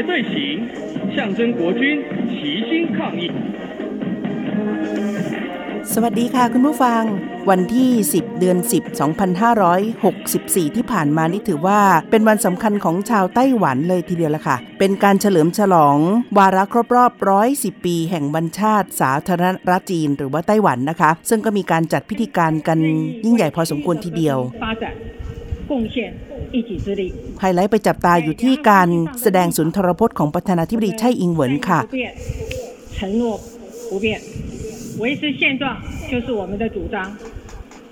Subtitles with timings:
[0.00, 0.34] 结队形，
[1.14, 2.34] 象征国军齐
[2.68, 3.30] 心抗疫。
[5.94, 7.02] สวัสดีค่ะคุณผู้ฟัง
[7.50, 8.82] วันที่ 10 เดือน 10
[9.64, 15.98] 2564 ที่ผ่านมานี่ถือว่าเป็นวันสำคัญของชาวไต้หวันเลยทีเดียวละค่ะ เป็นการเฉลิมฉลอง
[16.38, 17.12] วาระครบรอบ
[17.48, 22.78] 110 ปี แห่งวันชาติสาธารณรัฐจีน หรือว่าไต้หวันนะคะ ซึ่งก็มีการจัดพิธีการกัน
[23.24, 24.84] ยิ่งใหญ่พอสมควรทีเดียว 发展，
[25.70, 26.29] 贡献一己之力，
[27.40, 28.88] ไฮไลท์ไปจับตาอยู่ที่การ
[29.22, 32.04] แสดงสุนทรพจน์ของประธานาธิบดีไช่อิงเหวินค่ะ 不变，
[32.96, 33.22] 承诺
[33.90, 34.06] 不变，
[35.02, 35.64] 维持现状
[36.10, 36.96] 就是我们的主张，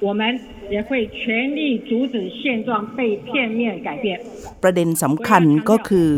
[0.06, 0.22] 我们
[0.70, 4.20] 也会全力阻止现状被片面改变。
[4.62, 6.10] ประเด็นสำคัญก็คือ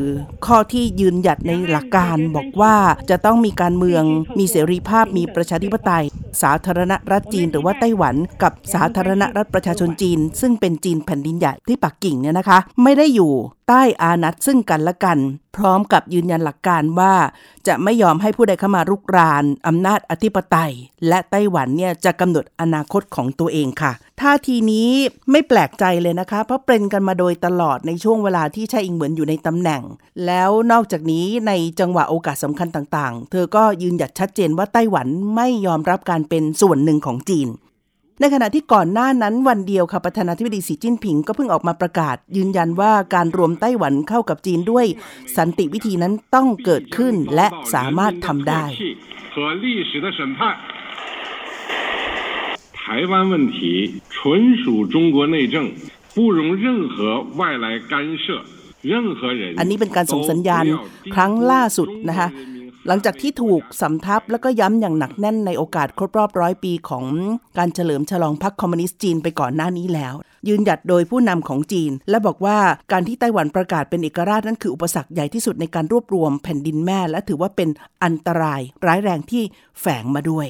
[0.46, 2.76] ข้อที่ยืนหยัดในหลักการบอกว่า
[3.10, 4.04] จะต้องมีการเมือง
[4.38, 6.04] มีเสรีภาพมีประชาธิปไตย
[6.42, 13.32] สาธารณรัฐจีน หรือว่าไต้หวัน กับสาธารณรัฐประชาชนจีน ซึ่งเป็นจีนแผ่นดินใหญ่ที่ปักกิ่งเนี่ยนะคะ ไม่ได้อยู่
[13.73, 15.19] ใต้อานัตซึ่งกันและกัน
[15.57, 17.13] พร้อมกับยืนยันหลักการว่า
[17.67, 20.73] จะไม่ยอมให้ผู้ใดเข้ามารุกรานอำนาจอธิปไตย
[21.07, 24.89] และไต้หวันเนี่ยจะกำหนดอนาคตของตัวเองค่ะท่าทีนี้
[25.31, 29.83] ไม่แปลกใจเลยนะคะ เพราะเป็นกันมาโดยตลอดในช่วงเวลาที่ไช่อิงเหมือนอยู่ในตำแหน่ง
[30.25, 37.49] แล้วนอกจากนี้ในจังหวะโอกาสสำคัญต่างๆ เธอก็ยืนหยัดชัดเจนว่าไต้หวันไม่ยอมรับการเป็นส่วนหนึ่งของจีน
[38.20, 44.86] ในขณะที่ก่อนหน้านั้นวันเดียวค่ะประธานาธิบดีสีจิ้นผิงก็เพิ่งออกมาประกาศ ยืนยันว่าการรวมไต้หวันเข้ากับจีนด้วย
[45.36, 48.64] สันติวิธีนั้นต้องเกิดขึ้นและสามารถทำได้
[49.34, 50.40] 和历史的审判。
[52.80, 53.58] 台湾问题
[54.14, 54.18] 纯
[54.62, 54.64] 属
[54.94, 55.56] 中国内政，
[56.14, 56.96] 不容任何
[57.40, 57.92] 外来干
[58.24, 58.26] 涉。
[58.92, 60.64] 任何人 อันนี้เป็นการส่งสัญญาณ
[61.14, 62.28] ครั้งล่าสุดนะคะ
[62.87, 67.05] หลังจากที่ถูกสำทับแล้วก็ย้ำอย่างหนักแน่นในโอกาสครบรอบร้อยปีของ
[67.57, 70.13] การเฉลิมฉลองพรรคคอมมิวนิสต์จีนไปก่อนหน้านี้แล้ว
[70.47, 72.57] ยืนหยัดโดยผู้นำของจีน และบอกว่า
[72.91, 77.69] การที่ไต้หวันประกาศเป็นเอกราชนั่นคืออุปสรรคใหญ่ที่สุดในการรวบรวมแผ่นดินแม่ และถือว่าเป็น
[78.03, 79.43] อันตรายร้ายแรงที่
[79.79, 80.47] แฝงมาด้วย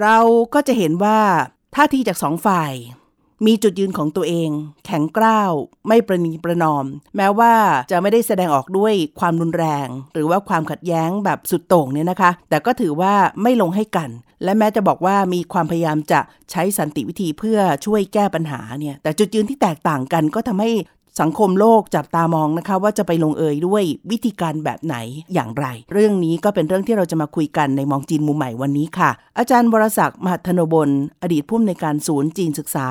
[0.00, 0.18] เรา
[0.54, 1.18] ก็จะเห็นว่า
[1.74, 2.72] ท่าทีจากสองฝ่าย
[3.46, 4.50] มีจุดยืนของตัวเอง
[4.86, 5.52] แข็งกร้าว
[5.88, 6.84] ไม่ประนีประนอม
[7.16, 7.54] แม้ว่า
[7.90, 14.10] จะไม่ได้แสดงออกด้วยความรุนแรง หรือว่าความขัดแย้งแบบสุดโต่งเนี่ยนะคะ แต่ก็ถือว่าไม่ลงให้กัน
[14.44, 20.70] และแม้จะบอกว่ามีความพยายามจะใช้สันติวิธีเพื่อช่วยแก้ปัญหาเนี่ย แต่จุดยืนที่แตกต่างกันก็ทำให้
[21.20, 24.96] สังคมโลกจับตามองนะคะ ว่าจะไปลงเอยด้วยวิธีการแบบไหน
[25.34, 30.90] อย่างไร เรื่องนี้ก็เป็นเรื่องที่เราจะมาคุยกันในมองจีนมุมใหม่วันนี้ค่ะ อาจารย์วรศักดิ์มหัทโนบล
[31.22, 32.88] อดีตผู้อำนวยการศูนย์จีนศึกษา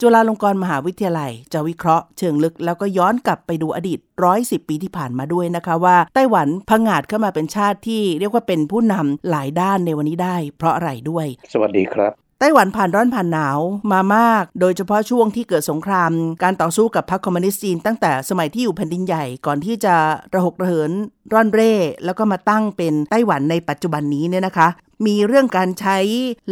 [0.00, 13.58] จุฬาลงกรณ์มหาวิทยาลัย จะวิเคราะห์เชิงลึกแล้วก็ย้อนกลับไปดูอดีตร้อยสิบปีที่ผ่านมาด้วยนะคะว่าไต้หวันพังงาดเข้ามาเป็นชาติที่เรียกว่าเป็นผู้นำหลายด้านในวันนี้ได้ เพราะอะไรด้วย สวัสดีครับ ไต้หวันผ่านร้อนผ่านหนาว
[13.92, 16.12] มามาก โดยเฉพาะช่วงที่เกิดสงคราม
[16.42, 19.94] การต่อสู้กับพรรคคอมมิวนิสต์จีนตั้งแต่สมัยที่อยู่แผ่นดินใหญ่ก่อนที่จะ
[20.34, 20.90] ระหกระเหิน
[21.32, 21.72] ร่อนเร่
[22.04, 24.68] แล้วก็มาตั้งเป็นไต้หวันในปัจจุบันนี้เนี่ยนะคะ
[25.06, 25.98] มีเรื่องการใช้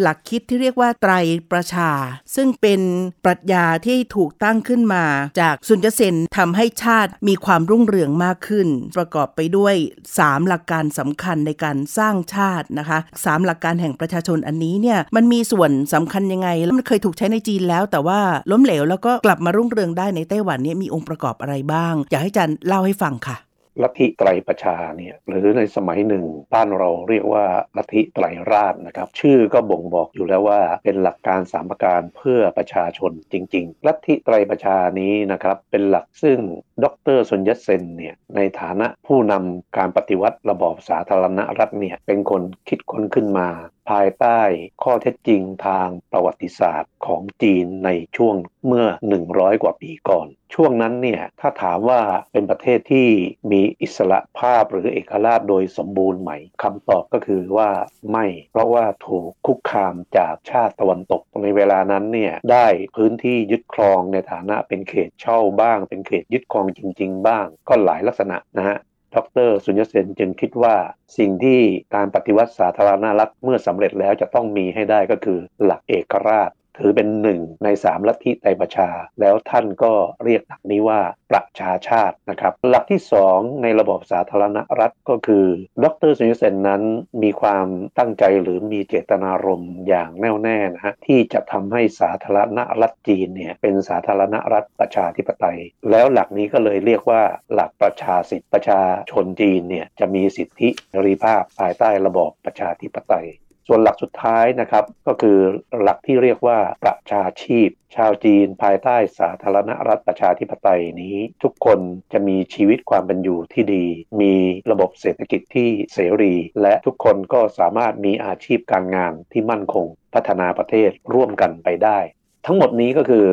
[0.01, 1.13] หลักคิดที่เรียกว่าไตร
[1.53, 1.91] ประชา
[2.37, 2.81] ซึ่งเป็น
[3.25, 5.05] ปรัชญาที่ถูกตั้งขึ้นมา
[5.41, 9.75] จากซุนยัตเซนทำให้ชาติมีความรุ่งเรืองมากขึ้น ประกอบไปด้วย
[10.11, 18.21] 3 หลักการสำคัญในการสร้างชาตินะคะ3หลักการแห่งประชาชนอันนี้เนี่ยมันมีส่วนสำคัญยังไงแล้วมันเคยถูกใช้ในจีนแล้ว แต่ว่า
[18.51, 23.37] ล้มเหลวแล้วก็กลับมารุ่งเรืองได้ในไต้หวันเนี่ยมีองค์ประกอบอะไรบ้าง อยากให้อาจันเล่าให้ฟังค่ะ
[23.83, 36.39] ลัทธิไตรประชาเนี่ยหรือในสมัยหนึ่งบ้านเราเรียกว่าลัทธิไตรราชนะครับชื่อก็บ่งบอกอยู่แล้วว่าเป็นหลักการสามประการเพื่อประชาชนจริง ๆ ลัทธิไตรประชานี้นะครับเป็นหลักซึ่ง
[36.85, 36.87] ด
[37.17, 43.49] รซุนยัตเซนเนี่ยในฐานะผู้นำการปฏิวัติระบอบสาธารณรัฐเนี่ยเป็นคนคิดค้นขึ้นมา
[43.91, 44.41] ภายใต้
[44.83, 48.35] ข้อเท็จจริงทางประวัติศาสตร์ของจีนในช่วง
[48.67, 48.87] เมื่อ
[49.25, 52.01] 100 กว่าปีก่อน ช่วงนั้นเนี่ยถ้าถามว่า
[52.33, 53.09] เป็นประเทศที่
[53.53, 57.71] มีอิสระภาพหรือเอกราชโดยสมบูรณ์ไหมคำตอบก็คือว่า
[58.11, 62.67] ไม่ เพราะว่าถูกคุกคามจากชาติตะวันตกในเวลานั้นเนี่ยได้
[62.97, 68.79] พื้นที่ยึดครองในฐานะเป็นเขตเช่าบ้าง เป็นเขตยึดครองจริง ๆ บ้าง ก็หลายลักษณะนะฮะ
[69.17, 69.19] ด
[69.49, 70.77] รสุญญเสนจึงคิดว่า
[71.19, 71.61] สิ่งที่
[71.95, 78.89] การปฏิวัติสาธารณรัฐเมื่อสำเร็จแล้วจะต้องมีให้ได้ก็คือหลักเอกราช ถือเป็นหนึ่งในสามลัทธิไตรประชา
[79.21, 79.93] แล้วท่านก็
[80.25, 81.01] เรียกหลักนี้ว่า
[81.31, 85.47] ประชาชาตินะครับ หลักที่สองในระบบสาธารณรัฐก็คือ
[85.85, 86.83] ดรสุนิเซนนั้น
[87.23, 87.67] มีความ
[87.99, 95.59] ตั้งใจหรือมีเจตนารมณ์อย่างแน่วแน่นะฮะที่จะทำให้สาธารณรัฐจีนเนี่ยเป็นสาธารณรัฐประชาธิปไตย
[95.91, 97.23] แล้วหลักนี้ก็เลยเรียกว่า
[97.53, 103.27] หลักประชาสิทธิประชาชนจีนเนี่ยจะมีสิทธิเสรีภาพภายใต้ระบอบประชาธิปไตย
[103.67, 105.39] ส่วนหลักสุดท้ายนะครับก็คือ
[105.83, 111.79] หลักที่เรียกว่าประชาชีพ ชาวจีนภายใต้สาธารณรัฐประชาธิปไตยนี้ ทุกคน
[112.13, 113.87] จะมีชีวิตความเป็นอยู่ที่ดี
[114.21, 114.35] มี
[114.71, 121.99] ระบบเศรษฐกิจที่เสรี และทุกคนก็สามารถมีอาชีพการงานที่มั่นคง พัฒนาประเทศร่วมกันไปได้
[122.47, 123.27] ทั้งหมดนี้ก็คือ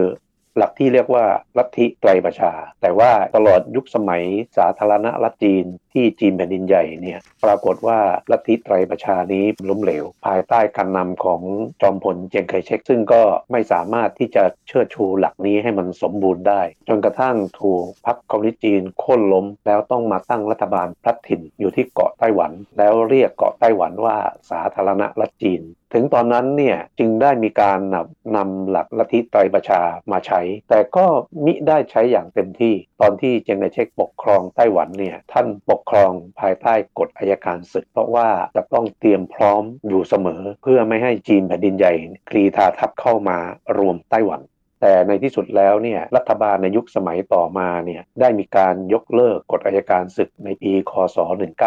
[0.58, 1.26] หลักที่เรียกว่า
[1.58, 4.24] ลัทธิไตรประชา แต่ว่าตลอดยุคสมัย
[4.58, 8.00] สาธารณรัฐจีน ที่จีนแผ่นดินใหญ่เนี่ยปรากฏว่า
[8.32, 11.42] ลัทธิไตรประชานี้ล้มเหลว ภายใต้การนำของ
[11.82, 24.18] จอมพลเจียงไคเชกซึ่งก็ไม่สามารถที่จะเชิดชูหลักนี้ให้มันสมบูรณ์ได้ จนกระทั่งถูกพรรคคอมมิวนิสต์จีนโค่นล้ม แล้วต้องมาตั้งรัฐบาลพลัดถิ่นอยู่ที่เกาะไต้หวัน แล้วเรียกเกาะไต้หวันว่า
[24.50, 25.64] สาธารณรัฐจีน
[25.94, 27.80] ถึงตอนนั้นเนี่ยจึงได้มีการ
[28.36, 29.82] นำหลักลัทธิไตรประชา
[30.12, 31.06] มาใช้ แต่ก็
[31.46, 41.94] มิได้ใช้อย่างเต็มที่ ตอนที่เจียงไคเชกปกครองไต้หวันเนี่ยท่านปกครองภายใต้กฎอายการศึก เพราะว่าจะต้องเตรียมพร้อมอยู่เสมอ เพื่อไม่ให้จีนแผ่นดินใหญ่
[42.30, 43.38] กรีธาทัพเข้ามา
[43.78, 44.42] รวมไต้หวัน
[44.86, 51.18] แต่ในที่สุดแล้วเนี่ยรัฐบาลในยุคสมัยต่อมาเนี่ยได้มีการยกเลิกกฎอายการศึกในปีคศ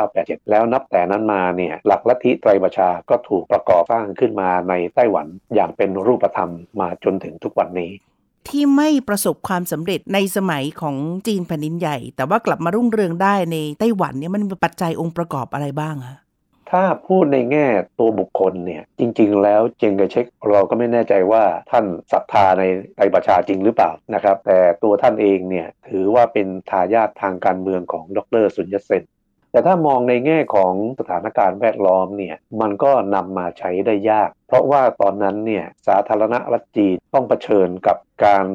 [0.01, 7.91] 1987 แล้วนับแต่นั้นมาเนี่ยหลักลัทธิไตรประชาก็ถูกประกอบสร้างขึ้นมาในไต้หวันอย่างเป็นรูปธรรมมาจนถึงทุกวันนี้
[8.49, 10.97] ที่ไม่ประสบความสำเร็จในสมัยของ
[11.27, 16.17] จีนแผ่นดินใหญ่ แต่ว่ากลับมารุ่งเรืองได้ในไต้หวันเนี่ยมันมีปัจจัยองค์ประกอบอะไรบ้างอะ
[16.71, 17.67] ถ้าพูดในแง่
[17.99, 22.63] ตัวบุคคลเนี่ยจริง ๆ แล้วเจงเกอเช็คเราก็ไม่แน่ใจว่าท่านศรัทธาใน
[22.97, 29.03] ไตรประชาจริงหรือเปล่านะครับ แต่ตัวท่านเองเนี่ยถือว่าเป็นทายาททางการเมืองของดรสุญญเซน
[29.57, 38.47] แต่ถ้ามองในแง่ของสถานการณ์แวดล้อมเนี่ยมันก็นำมาใช้ได้ยาก เพราะว่าตอนนั้นเนี่ยสาธารณรัฐจีนต้องเผชิญกับการ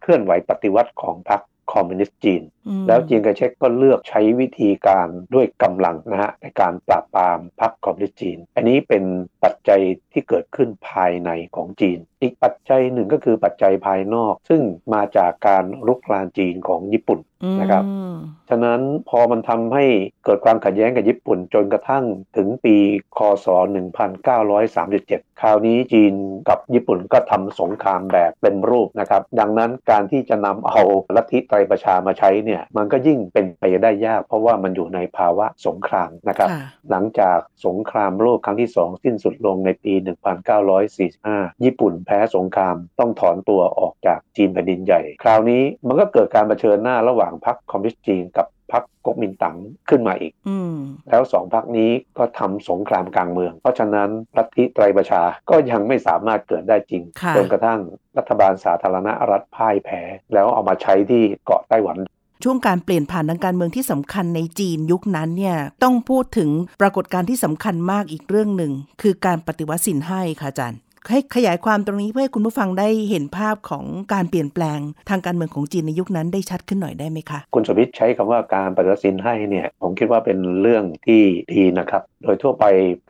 [0.00, 1.40] เคลื่อนไหวปฏิวัติของพรรค
[1.72, 2.42] คอมมิวนิสต์จีน
[2.88, 9.04] แล้วจีนกระเช็กก็เลือกใช้วิธีการด้วยกำลังนะฮะในการปราบปรามพรรคคอมมิวนิสต์จีน อันนี้เป็น
[9.44, 9.80] ปัจจัย
[10.12, 14.62] ที่เกิดขึ้นภายในของจีน อีกปัจจัยหนึ่งก็คือปัจจัยภายนอก ซึ่ง
[14.94, 17.20] มาจากการรุกรานจีนของญี่ปุ่น
[17.60, 18.16] นะครับอืม
[18.50, 19.84] ฉะนั้นพอมันทำให้
[20.24, 22.04] เกิดความขัดแย้งกับญี่ปุ่น จนกระทั่ง
[22.36, 22.76] ถึงปี
[23.16, 23.46] คศ
[24.24, 26.14] 1937 คราวนี้จีน
[26.48, 30.80] กับญี่ปุ่นก็ทำสงครามแบบเต็มรูปนะครับ ดังนั้นการที่จะนำเอา
[31.16, 36.60] ลัทธิไตรประชามาใช้เนี่ยมันก็ยิ่งเป็นไปได้ยาก เพราะว่ามันอยู่ในภาวะสงครามนะครับค่ะ
[36.90, 39.94] หลังจากสงครามโลกครั้งที่สองสิ้นสุดลงในปี
[40.78, 49.56] 1945 ญี่ปุ่นแพ้สงครามต้องถอนตัวออกจากจีนแผ่นดินใหญ่ คราวนี้มันก็เกิดการเผชิญหน้าระหว่างพรรคคอมมิวนิสต์จีนกับพรรคก๊กมินตั๋ง
[49.88, 50.76] ขึ้นมาอีกอืม
[51.08, 57.80] แล้วสองพรรคนี้ก็ทำสงครามกลางเมือง เพราะฉะนั้นลัทธิไตรประชาก็ยังไม่สามารถเกิดได้จริงค่ะจนกระทั่ง
[58.18, 60.02] รัฐบาลสาธารณรัฐพ่ายแพ้
[60.32, 61.96] แล้วเอามาใช้ที่เกาะไต้หวัน
[62.44, 66.50] ช่วงการเปลี่ยนผ่านทางการเมืองที่สำคัญในจีนยุคนั้นเนี่ยต้องพูดถึง
[66.80, 68.72] ปรากฏการณ์ที่สำคัญมากอีกเรื่องหนึ่ง
[69.02, 70.80] คือการปฏิวัติสินให้ค่ะอาจารย์
[71.10, 74.78] ให้ขยายความตรงนี้เพื่อให้คุณผู้ฟังได้เห็นภาพของการเปลี่ยนแปลง
[75.10, 81.22] ทางการเมืองของจีนในยุคนั้นได้ชัดขึ้นหน่อยได้ไหมคะ คุณสมิทใช้คำว่าการปฏิวัติสินให้เนี่ยผมคิดว่าเป็นเรื่องที่
[81.52, 82.64] ดีนะครับ โดยทั่วไป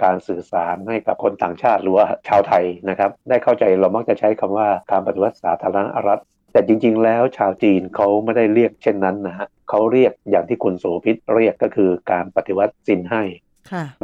[0.04, 6.20] การสื่อสารให้กับคนต่างชาติหรือว่าชาวไทยนะครับได้เข้าใจเรามักจะใช้คำว่าการปฏิวัติสาธารณรัฐ
[6.52, 13.22] แต่จริงๆ แล้วชาวจีนเขาไม่ได้เรียกเช่นนั้นนะฮะเขาเรียกอย่างที่คุณโสภิตเรียกก็คือการปฏิวัติสินให้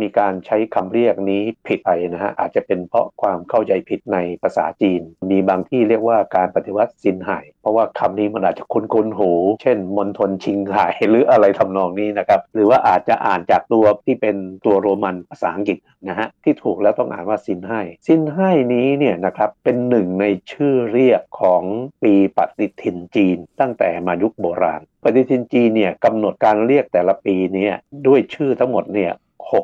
[0.03, 9.31] มีการใช้คำเรียกนี้ผิดไปนะฮะอาจจะเป็นเพราะความเข้าใจผิดในภาษาจีน มีบางที่เรียกว่าการปฏิวัติสินไหาย เพราะว่าคำนี้มันอาจจะคุ้นๆหู
[9.63, 14.37] เช่นมณฑลชิงไหายหรืออะไรทำนองนี้นะครับ หรือว่าอาจจะอ่านจากตัวที่เป็น
[14.67, 21.63] ตัวโรมันภาษาอังกฤษนะฮะที่ถูกแล้วต้องอ่านว่าสินให้สินให้นี้เนี่ยนะครับเป็นหนึ่งในชื่อเรียกของ
[22.03, 27.75] ปีปฏิทินจีน ตั้งแต่มายุคโบราณ ปฏิทินจีนเนี่ยกำหนดการเรียกแต่ละปีเนี่ย
[28.07, 29.13] ด้วยชื่อทั้งหมดเนี่ย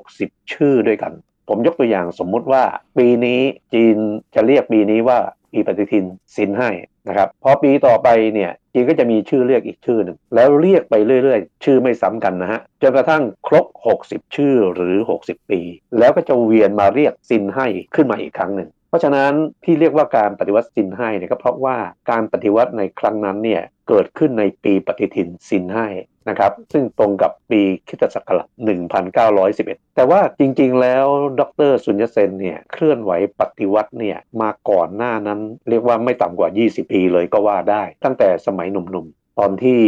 [0.09, 1.13] 60 ชื่อด้วยกัน
[1.49, 2.65] ผมยกตัวอย่างสมมุติว่า
[2.99, 3.41] ปีนี้
[3.75, 3.97] จีน
[4.35, 5.19] จะเรียกปีนี้ว่า
[5.53, 6.05] ปีปฏิทิน
[6.37, 6.71] สินให้
[7.09, 13.67] นะครับพอปีต่อไปเนี่ยจีนก็จะมีชื่อเรียกอีกชื่อหนึ่งแล้วเรียกไปเรื่อยๆ ชื่อไม่ซ้ำกันนะฮะจนกระทั่งครบ
[14.01, 15.61] 60 ชื่อหรือ 60 ปี
[15.99, 19.33] แล้วก็จะเวียนมาเรียกสินให้ขึ้นมาอีกครั้งหนึ่ง ราะฉะนั้น
[19.65, 21.77] ที่เรียกว่าการปฏิวัติซินไห้เนี่ยก็เพราะว่า
[22.11, 25.87] การปฏิวัติในครั้งนั้นเนี่ยเกิดขึ้นในปีปฏิทินซินไห้
[26.29, 28.49] นะครับซึ่งตรงกับปีคิตศักราช
[29.23, 31.07] 1911 แต่ว่าจริงๆแล้ว
[31.41, 39.81] ดรสุญญเซนเนี่ยเคลื่อนไหวปฏิวัติเนี่ยมาก่อนหน้านั้นเรียกว่าไม่ต่ำกว่า 20 ปีเลยก็ว่าได้ ตั้งแต่สมัยหนุ่มๆ ตอนที่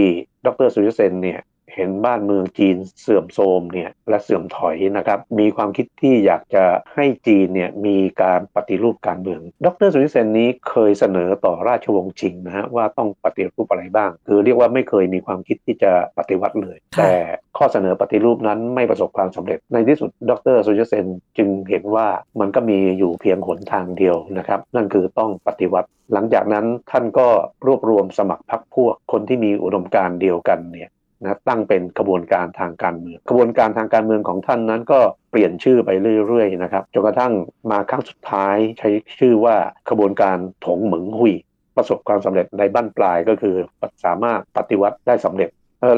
[0.46, 1.40] ดรสุญญเซนเนี่ย
[1.76, 6.64] เห็นบ้านเมืองจีนเสื่อมโทรมเนี่ยและเสื่อมถอยนะครับ มีความคิดที่อยากจะ
[6.94, 17.12] ให้จีนเนี่ยมีการปฏิรูปการเมือง ดรสุนิเซนนี้เคยเสนอต่อราชวงศ์ชิงนะฮะว่าต้องปฏิรูปอะไรบ้าง คือเรียกว่าไม่เคยมีความคิดที่จะปฏิวัติเลย แต่
[17.56, 21.06] ข้อเสนอปฏิรูปนั้นไม่ประสบความสำเร็จ ในที่สุด ดรสุนิเซน
[21.38, 22.06] จึงเห็นว่า
[22.40, 27.28] มันก็มีอยู่เพียงหนทางเดียวนะครับ นั่นคือต้องปฏิวัติ หลังจากนั้นท่านก็
[27.66, 30.90] รวบรวมสมัครพรรคพวกคนที่มีอุดมการณ์เดียวกันเนี่ย
[31.22, 35.90] นะตั้งเป็นขบวนการทางการเมืองขบวนการทางการเมืองของท่านนั้นก็เปลี่ยนชื่อไป
[36.26, 37.32] เรื่อยๆนะครับจนกระทั่ง
[37.70, 39.56] มาครั้งสุดท้ายใช้ชื่อว่า
[39.90, 41.34] ขบวนการถงเหมึงหุย
[41.76, 43.56] ประสบความสำเร็จในบ้านปลายก็คือ
[44.04, 45.50] สามารถปฏิวัติได้สำเร็จ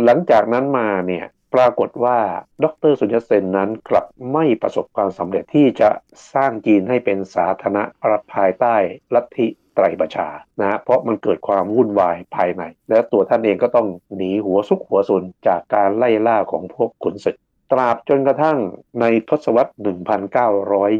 [0.04, 2.18] หลังจากนั้นมาเนี่ยปรากฏว่า
[2.64, 5.90] ดรสุญญเซนนั้นกลับไม่ประสบความสำเร็จที่จะ
[6.34, 7.78] สร้างจีนให้เป็นสาธารณ
[8.10, 8.76] รัฐภายใต้
[9.14, 9.48] ลัทธิ
[9.78, 10.28] ไตรประชา
[10.60, 17.36] นะเพราะมันเกิดความวุ่นวายภายใน และตัวท่านเองก็ต้องหนีหัวซุกหัวซุนจากการไล่ล่าของพวกขุนศึก
[17.72, 18.58] ตราบจนกระทั่ง
[19.00, 19.72] ในทศวรรษ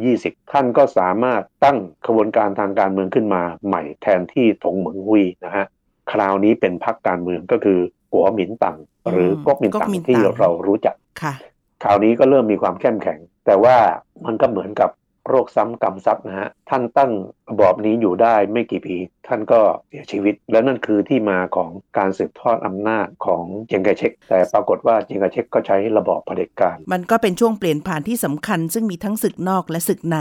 [0.00, 5.66] 1920 ท่านก็สามารถตั้งขบวนการทางการเมืองขึ้นมาใหม่แทนที่ถงเหมิงหุยนะฮะ
[6.12, 7.78] คราวนี้เป็นพรรคการเมืองก็คือ
[8.12, 8.76] กัวหมินตัง
[9.10, 10.94] หรือก๊กมินตังที่เรารู้จัก
[11.82, 13.76] คราวนี้ก็เริ่มมีความเข้มแข็ง แต่ว่า
[14.24, 14.90] มันก็เหมือนกับ
[15.28, 17.10] โรคซ้ำกรรมซับนะฮะท่านตั้ง
[17.50, 18.96] ระบอบนี้อยู่ได้ไม่กี่ปี
[19.28, 30.18] ท่านก็เสียชีวิต และนั่นคือที่มาของการสืบทอดอำนาจของเจงไคเชกแต่ปรากฏว่าเจงไคเชกก็ใช้ระบอบเผด็จการ มันก็เป็นช่วงเปลี่ยนผ่านที่สำคัญ ซึ่งมีทั้งศึกนอกและศึกใน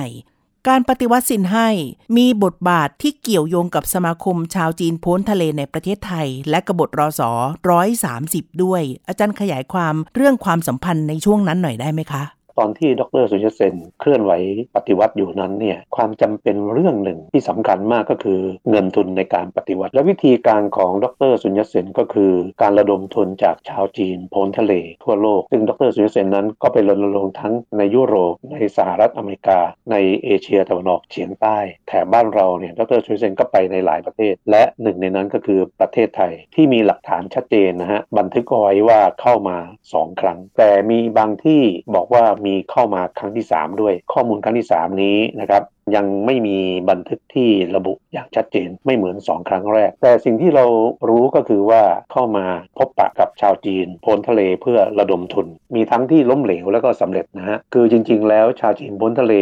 [0.67, 1.69] การปฏิวัติสินให้
[2.17, 7.31] มีบทบาทที่เกี่ยวโยงกับสมาคมชาวจีนพ้นทะเลในประเทศไทย และกบฏรอสอ
[7.69, 12.23] ร้อยสามสิบด้วย อาจารย์ขยายความเรื่องความสัมพันธ์ในช่วงนั้นหน่อยได้ไหมคะ
[12.59, 14.31] ตอนที่ดรสุชเซนเคลื่อนไหว
[14.75, 24.73] ปฏิวัติอยู่นั้นเนี่ยความจำเป็นเรื่องหนึ่งที่สำคัญมากก็คือเงินทุนในการปฏิวัติ และวิธีการของดรสุญญเซนก็คือ การระดมทุนจากชาวจีนโพ้นทะเล
[25.03, 29.59] ทั่วโลก ซึ่งดรสุญญเซนนั้นก็ไปรณรงค์ทั้งในยุโรป ในสหรัฐอเมริกา
[29.91, 39.57] ในเอเชียตะวันออกเฉียงใต้ แถบบ้านเราเนี่ยดรสุญญเซนก็ไปในหลายประเทศ และหนึ่งในนั้นก็คือประเทศไทยที่มีหลักฐานชัดเจนนะฮะบันทึกเอาไว้ว่าเข้ามา
[39.91, 41.61] 2 ครั้ง แต่มีบางที่
[41.95, 45.63] บอกว่ามีีเข้ามาครั้งที่ 3 ด้วย ข้อมูลครั้งที่ 3 นี้นะครับ
[45.95, 46.57] ยังไม่มี
[46.89, 50.65] บันทึกที่ระบุอย่างชัดเจนไม่เหมือน 2 ครั้งแรก แต่สิ่งที่เรา
[51.09, 52.45] รู้ก็คือว่าเข้ามา
[52.77, 59.35] พบปะกับชาวจีนพ้นทะเลเพื่อระดมทุน มีทั้งที่ล้มเหลวแล้วก็สำเร็จนะฮะคือจริง ๆ แล้วชาวจีนพ้นทะเล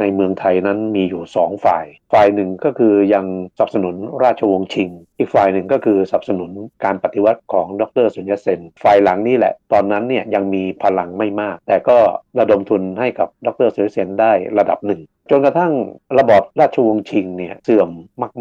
[0.00, 3.24] ในเมืองไทยนั้นมีอยู่ 2 ฝ่าย ฝ่ายหนึ่งก็คือยัง
[3.58, 6.50] สนับสนุนราชวงศ์ชิง อีกฝ่ายหนึ่งก็คือสนับสนุน
[6.84, 11.98] การปฏิวัติของดรสุญญเซนฝ่ายหลังนี่แหละ ตอนนั้นเนี่ยยังมีพลังไม่มาก แต่ก็
[12.38, 15.00] ระดมทุนให้กับดรสุญญเซนได้ระดับหนึ่ง
[15.30, 15.72] จนกระทั่ง
[16.18, 17.90] ระบอบราชวงศ์ชิงเนี่ยเสื่อม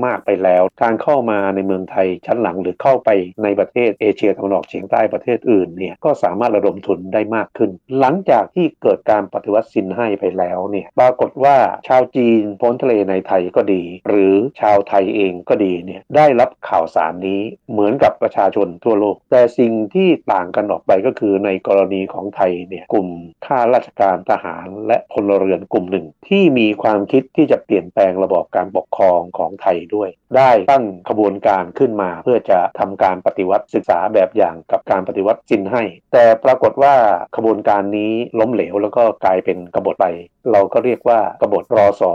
[0.06, 3.10] มากๆไปแล้ว การเข้ามาในเมืองไทยชั้นหลังหรือเข้าไป
[3.44, 23.10] ในประเทศเอเชียตะวันออกเฉียงใต้ประเทศอื่นเนี่ยก็สามารถระดมทุนได้มากขึ้น หลังจากที่เกิดการปฏิวัติสินให้ไปแล้วเนี่ยปรากฏว่าชาวจีนพ้นทะเลในไทยก็ดี หรือชาวไทยเองก็ดีเนี่ยได้รับข่าวสารนี้เหมือนกับประชาชนทั่วโลก แต่สิ่งที่ต่างกันออกไปก็คือในกรณีของไทยเนี่ยกลุ่ม
[23.46, 36.94] ข้าราชการทหารและพลเรือนกลุ่มหนึ่งที่มีความคิดที่จะเปลี่ยนแปลงระบอบการปกครองของไทยด้วย ได้ตั้งขบวนการขึ้นมา เพื่อจะทำการปฏิวัติศึกษาแบบอย่างกับการปฏิวัติจินให้ แต่ปรากฏว่า
[37.36, 40.06] ขบวนการนี้ล้มเหลวแล้วก็กลายเป็นกบฏไป
[40.52, 42.14] เราก็เรียกว่ากบฏรอสอ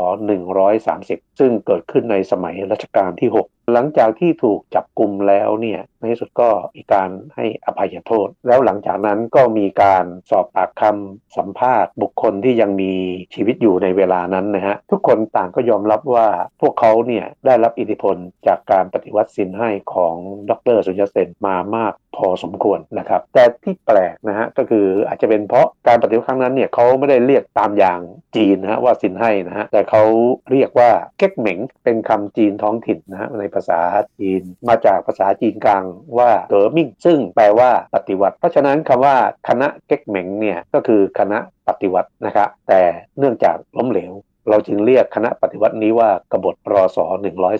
[0.68, 12.92] 130 ซึ่งเกิดขึ้นในสมัยรัชกาลที่ 6 หลังจากที่ถูกจับกลุ่มแล้วเนี่ยในที่สุดก็มีการให้อภัยโทษ แล้วหลังจากนั้นก็มีการสอบปากคำสัมภาษณ์ บุคคลที่ยังมี
[13.34, 16.28] ชีวิตอยู่ในเวลานั้นนะฮะทุกคนต่างก็ยอมรับว่า
[16.60, 20.16] พวกเขาเนี่ยได้รับอิทธิพลจากการปฏิวัติสินให้ของ
[20.50, 28.00] ดรสุญญเซนมามากพอสมควรนะครับ แต่ที่แปลกนะฮะก็คืออาจจะเป็นเพราะการปฏิวัติครั้งนั้นเนี่ยเขาไม่ได้เรียกตามอย่าง
[28.36, 30.02] จีนนะฮะว่าสินให้นะฮะแต่เขา
[30.50, 33.80] เรียกว่าเก๊กเหม็งเป็นคำจีนท้องถิ่นนะฮะในภาษา
[34.18, 35.84] จีนมาจากภาษาจีนกลาง
[36.18, 39.16] ว่าเต๋อมิ่ง ซึ่งแปลว่าปฏิวัติ เพราะฉะนั้นคำว่า
[39.48, 41.38] คณะเก๊กเหม็งเนี่ยก็คือคณะ
[41.68, 42.80] ปฏิวัตินะครับแต่
[43.18, 44.12] เนื่องจากล้มเหลว
[44.48, 47.04] เราจึงเรียกคณะปฏิวัตินี้ว่ากบฏรอสอ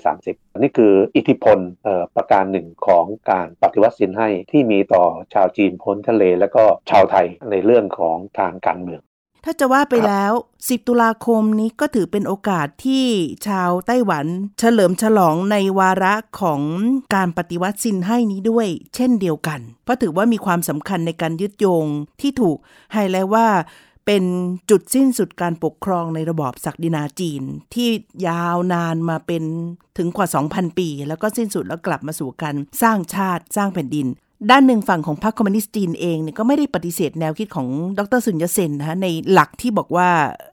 [0.05, 1.59] 130นี่คืออิทธิพล
[2.17, 9.03] ประการหนึ่งของการปฏิวัติสินให้ที่มีต่อชาวจีนพ้นทะเล และก็ชาวไทยในเรื่องของทางการเมือง
[9.45, 13.07] ถ้าจะว่าไปแล้ว 10 ตุลาคมนี้ก็ถือเป็นโอกาสที่
[13.49, 14.27] ชาวไต้หวัน
[14.59, 16.61] เฉลิมฉลองในวาระของ
[17.15, 21.87] การปฏิวัติซินให้นี้ด้วย เช่นเดียวกัน เพราะถือว่ามีความสำคัญในการยึดโยง
[22.21, 22.57] ที่ถูก
[22.93, 23.47] ไฮไลท์ว่า
[24.13, 24.29] เป็น
[24.71, 27.43] จุดสิ้นสุดการปกครองในระบอบศักดินาจีน
[27.75, 27.91] ที่
[28.29, 29.43] ยาวนานมาเป็น
[29.99, 34.07] ถึงกว่า 2,000 ปี แล้วก็สิ้นสุดแล้วกลับมาสู่การสร้างชาติสร้างแผ่นดิน
[34.51, 37.69] ด้านหนึ่งฝั่งของพรรคคอมมิวนิสต์จีนเองเนี่ยก็ไม่ได้ปฏิเสธแนวคิดของ
[37.99, 40.09] ดรสุนยเซนนะคะในหลักที่บอกว่า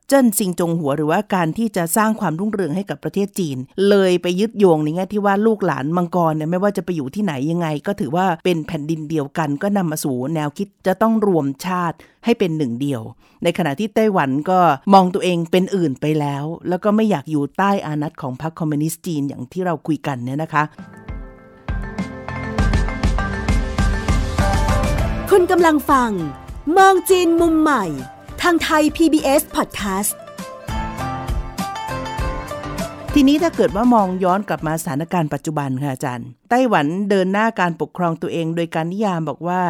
[0.08, 3.58] เจิ้นซิงจงหัวหรือว่าการที่จะสร้างความรุ่งเรืองให้กับประเทศจีน
[3.90, 13.02] เลยไปยึดโยงในแง่ที่ว่าลูกหลานมังกรเนี่ยไม่ว่าจะไปอยู่ที่ไหนยังไง ก็ถือว่าเป็นแผ่นดินเดียวกัน ก็นำมาสู่แนวคิดจะต้องรวมชาติให้เป็นหนึ่งเดียว
[13.44, 14.60] ในขณะที่ไต้หวันก็
[14.94, 20.64] มองตัวเองเป็นอื่นไปแล้ว แล้วก็ไม่อยากอยู่ใต้อานัตของพรรคคอมมิวนิสต์จีนอย่างที่เราคุยกันเนี่ยนะคะ
[25.32, 26.12] คุณกำลังฟัง
[26.78, 27.84] มองจีนมุมใหม่
[28.42, 30.14] ทางไทย PBS Podcast
[33.14, 39.62] ทีนี้ถ้าเกิดว่ามองย้อนกลับมาสถานการณ์ปัจจุบันค่ะอาจารย์ไต้หวันเดินหน้าการปกครองตัวเอง โดยการนิยามบอกว่า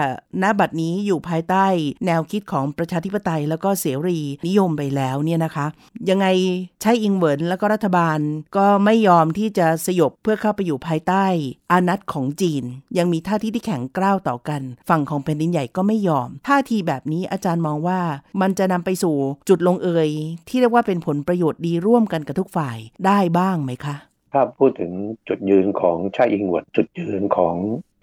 [0.41, 1.65] ณ บัดนี้อยู่ภายใต้
[2.05, 5.67] แนวคิดของประชาธิปไตยแล้วก็เสรีนิยมไปแล้วเนี่ยนะคะ
[6.10, 6.27] ยังไง
[6.81, 8.19] ใช้อิงเหวินแล้วก็รัฐบาล
[8.57, 11.25] ก็ไม่ยอมที่จะสยบเพื่อเข้าไปอยู่ภายใต้
[11.72, 12.63] อานัตของจีน
[12.98, 18.00] ยังมีท่าที่ที่แข็งกร้าวต่อกัน ฝั่งของแผ่นดินใหญ่ก็ไม่ยอม ท่าทีแบบนี้อาจารย์มองว่า
[18.41, 19.15] มันจะนำไปสู่
[19.50, 20.10] จุดลงเอย
[20.50, 23.98] ที่เรียกว่าเป็นผลประโยชน์ดีร่วมกันกับทุกฝ่ายได้บ้างไหมคะ
[24.31, 24.91] ถ้าพูดถึง
[25.27, 27.55] จุดยืนของชาอิงหวนจุดยืนของ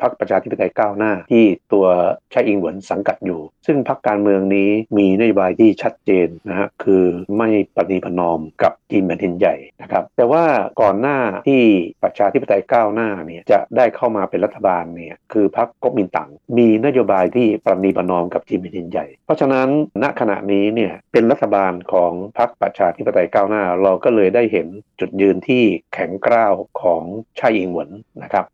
[0.06, 1.86] รรคประชาธิปไตยก้าวหน้า ที่ตัว
[2.32, 7.04] ชาอิงหวนสังกัดอยู่ ซึ่งพรรคการเมืองนี้มีนโยบายที่ชัดเจนนะฮะคือ
[7.38, 10.44] ไม่ปฏิปนอมกับจีนแผ่นดินใหญ่นะครับแต่ว่า
[10.80, 11.18] ก่อนหน้า
[11.48, 11.62] ที่
[12.02, 19.68] ประชาธิปไตยก้าวหน้าเนี่ยจะได้เข้ามาเป็นรัฐบาลเนี่ยคือพรรคก๊กมินตั๋งมีนโยบายที่ปฏิปนอมกับจีนแผ่นดินใหญ่ เพราะฉะนั้น
[20.02, 24.66] ณขณะนี้เนี่ยเป็นรัฐบาลของพรรคประชาธิปไตยก้าวหน้า เราก็เลยได้เห็น
[25.00, 27.02] จุดยืนที่แข็งกร้าวของ
[27.38, 27.90] ชาอิงหวน
[28.22, 28.44] นะครับ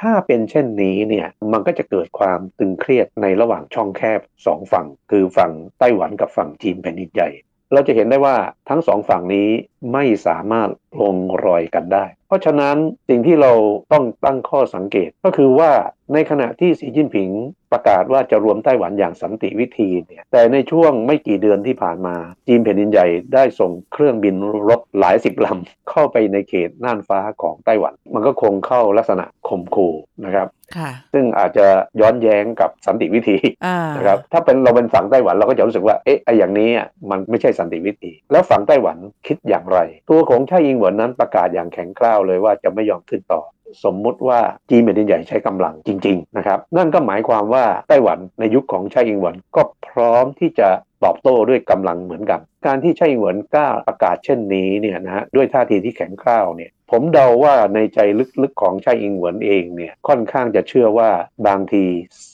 [0.00, 7.28] ถ้าเป็นเช่นนี้เนี่ยมันก็จะเกิดความตึงเครียดในระหว่างช่องแคบสองฝั่ง คือฝั่งไต้หวันกับฝั่งจีนแผ่นดินใหญ่
[7.72, 8.36] เราจะเห็นได้ว่า
[8.68, 9.48] ทั้งสองฝั่งนี้
[9.92, 10.68] ไม่สามารถ
[11.00, 12.76] ลงรอยกันได้ เพราะฉะนั้น
[13.08, 13.52] สิ่งที่เรา
[13.92, 15.70] ต้องตั้งข้อสังเกตก็คือว่า
[16.14, 17.30] ในขณะที่สีจิ้นผิง
[17.72, 22.16] ประกาศว่าจะรวมไต้หวันอย่างสันติวิธีเนี่ยแต่ในช่วงไม่กี่เดือนที่ผ่านมา
[22.46, 24.34] จีนแผ่นดินใหญ่ได้ส่งเครื่องบิน
[24.68, 31.66] รบหลายสิบลำเข้าไปในเขตน่านฟ้าของไต้หวัน มันก็คงเข้าลักษณะข่มขู่นะครับค่ะซึ่งอาจจะ
[32.00, 39.80] ย้อนแย้งกับสันติวิธีอ่านะครับถ้าเป็นเราเป็นฝั่งไต้หวันเราก็จะรู้สึกว่าเอ๊ะไออย่างนี้อะมันไม่ใช่สันติวิธี แล้วฝั่งไต้หวันคิดอย่างไร
[40.10, 43.42] ตัวของช่อิงเหวินนั้นประกาศอย่างแข็งกร้าวเลยว่าจะไม่ยอมขึ้นต่อ
[43.84, 50.68] สมมุติว่าจีนแผ่นดินใหญ่ใช้กำลังจริงๆนะครับนั่นก็หมายความว่าไต้หวันในยุคของไช่อิงเหวินก็พร้อมที่จะ
[51.04, 57.98] ตอบโต้ด้วยกำลังเหมือนกัน การที่ไช่อิงเหวินกล้าประกาศเช่นนี้เนี่ยนะฮะด้วยท่าทีที่แข็งกร้าวเนี่ยผมเดาว่าในใจ
[58.42, 61.10] ลึกๆของไช่อิงเหวินเองเนี่ยค่อนข้างจะเชื่อว่า
[61.46, 61.84] บางที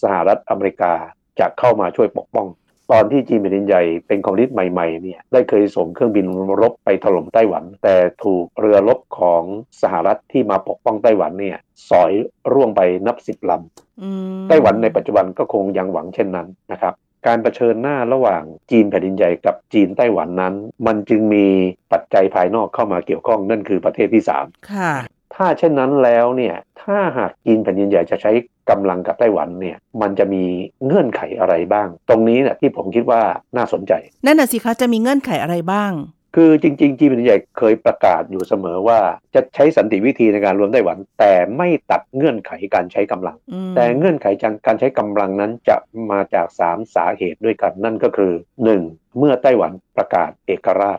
[0.02, 0.94] สหรัฐอเมริกา
[1.40, 2.46] จะเข้ามาช่วยปกป้อง
[2.92, 6.26] ตอนที่จีนแผ่นดินใหญ่เป็นคอมมิวนิสต์ใหม่ๆเนี่ยได้เคยส่งเครื่องบิน
[6.60, 9.42] รบไปถล่มไต้หวัน แต่ถูกเรือรบของ
[9.82, 11.58] สหรัฐที่มาปกป้องไต้หวันเนี่ย
[11.90, 12.12] สอย
[12.52, 16.94] ร่วงไปนับสิบลำอืมไต้หวันในปัจจุบันก็คงยังหวังเช่นนั้นนะครับ
[17.26, 20.54] การเผชิญหน้าระหว่างจีนแผ่นดินใหญ่กับจีนไต้หวันนั้น
[20.86, 21.46] มันจึงมี
[21.92, 24.92] ปัจจัยภายนอกเข้ามาเกี่ยวข้องนั่นคือประเทศที่สามค่ะ
[25.36, 28.32] ถ้าเช่นนั้นแล้วเนี่ยถ้าหากจีนแผ่นดินใหญ่จะใช้
[28.70, 30.44] กำลังกับไต้หวันเนี่ยมันจะมี
[30.84, 33.22] เงื่อนไขอะไรบ้าง ตรงนี้เนี่ยที่ผมคิดว่า
[33.56, 33.92] น่าสนใจ
[34.26, 35.92] นั่นน่ะสิคะจะมีเงื่อนไขอะไรบ้าง
[36.38, 39.00] คือจริงๆจีนแผ่นดินใหญ่เคยประกาศอยู่เสมอว่า
[39.34, 44.26] จะใช้สันติวิธีในการรวมไต้หวัน แต่ไม่ตัดเงื่อนไขการใช้กำลังอืมแต่เงื่อนไข
[44.66, 45.76] การใช้กำลังนั้นจะ
[46.10, 48.32] มาจาก 3 สาเหตุด้วยกันนั่นก็คือ
[48.74, 49.18] 1.
[49.18, 50.98] เมื่อไต้หวันประกาศเอกราช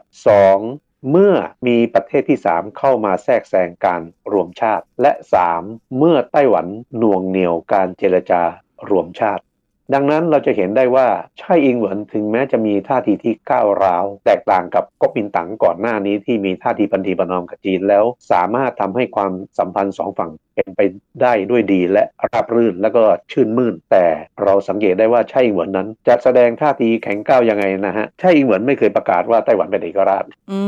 [0.50, 0.87] 2.
[1.12, 1.34] เมื่อ
[1.68, 5.14] มีประเทศที่ 3 เข้ามาแทรกแซงการรวมชาติ และ
[5.56, 5.98] 3.
[5.98, 6.68] เมื่อไต้หวัน
[7.02, 8.42] น่วงเหนี่ยวการเจรจา
[8.90, 9.44] รวมชาติ
[9.94, 11.08] ดังนั้นเราจะเห็นได้ว่า
[11.40, 20.82] ไช่อิงเหวินถึงแม้จะมีท่าทีที่ก้าวร้าว แตกต่างกับก๊กมินตั๋งก่อนหน้านี้ที่มีท่าทีปันธีประนอมกับจีนแล้ว สามารถทำให้ความสัมพันธ์สองฝั่งเป็นไป
[21.22, 24.06] ได้ด้วยดีและราบรื่นแล้วก็ชื่นมื่น แต่
[24.44, 30.62] เราสังเกตได้ว่าไช่อิงเหวินนั้น จะแสดงท่าทีแข็งก้าวยังไงนะฮะไช่อิงเหวินไม่เคยประกาศว่าไต้หวันเป็นเอกราชอื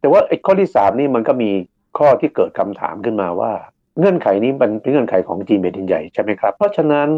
[0.00, 1.50] แต่ว่าไอ้ข้อที่สามนี่มันก็มี
[1.98, 3.52] ข้อที่เกิดคำถามขึ้นมาว่า
[3.98, 7.08] เงื่อนไขนี้มันเป็นเงื่อนไขของจีนแผ่นดินใหญ่ใช่ไหมครับ เพราะฉะนั้น